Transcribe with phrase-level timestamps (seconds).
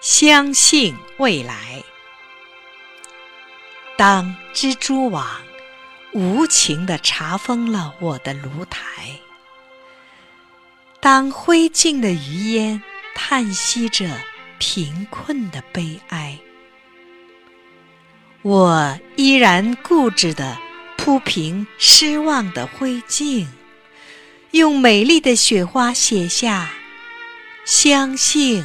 [0.00, 1.82] 相信未来。
[3.96, 5.26] 当蜘蛛网
[6.12, 9.18] 无情地查封了我的炉台，
[11.00, 12.80] 当灰烬的余烟
[13.14, 14.08] 叹息着
[14.58, 16.38] 贫困的悲哀，
[18.42, 20.56] 我依然固执地
[20.96, 23.48] 铺平失望的灰烬，
[24.52, 26.70] 用美丽的雪花写下
[27.66, 28.64] “相信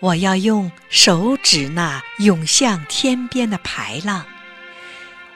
[0.00, 4.24] 我要用手指那涌向天边的排浪，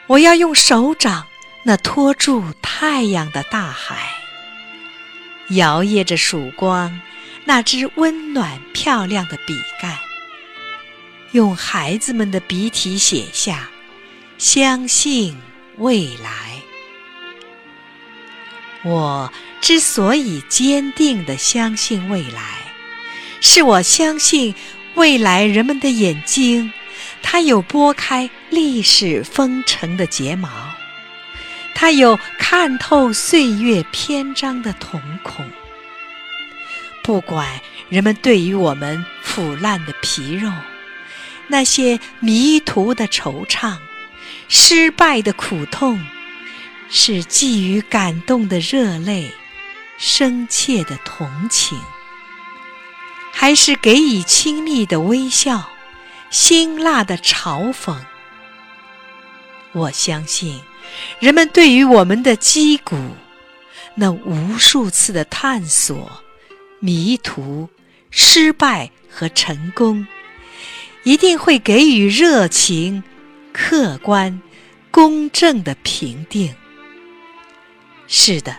[0.06, 1.26] 我要用手掌
[1.64, 4.08] 那托住太阳的大海，
[5.48, 7.00] 摇曳着曙光
[7.44, 9.98] 那只温暖漂亮的笔杆，
[11.32, 13.68] 用孩子们的笔体写下
[14.38, 15.36] “相信
[15.78, 16.62] 未来”。
[18.84, 22.61] 我之所以坚定地相信未来。
[23.44, 24.54] 是我相信
[24.94, 26.72] 未来人们的眼睛，
[27.22, 30.48] 它有拨开历史风尘的睫毛，
[31.74, 35.44] 它有看透岁月篇章的瞳孔。
[37.02, 40.48] 不管人们对于我们腐烂的皮肉，
[41.48, 43.76] 那些迷途的惆怅，
[44.48, 46.00] 失败的苦痛，
[46.88, 49.32] 是寄予感动的热泪，
[49.98, 51.76] 深切的同情。
[53.42, 55.68] 还是给予亲密的微笑，
[56.30, 57.96] 辛辣的嘲讽。
[59.72, 60.60] 我相信，
[61.18, 62.96] 人们对于我们的击鼓，
[63.96, 66.22] 那无数次的探索、
[66.78, 67.68] 迷途、
[68.12, 70.06] 失败和成功，
[71.02, 73.02] 一定会给予热情、
[73.52, 74.40] 客观、
[74.92, 76.54] 公正的评定。
[78.06, 78.56] 是的，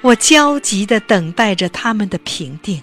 [0.00, 2.82] 我焦急地等待着他们的评定。